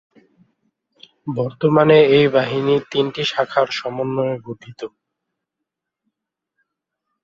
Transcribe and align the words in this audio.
বর্তমানে 1.31 1.97
এই 2.17 2.25
বাহিনী 2.35 2.75
তিনটি 2.91 3.21
শাখার 3.25 3.67
সমন্বয়ে 3.71 4.35
গঠিত। 4.47 4.81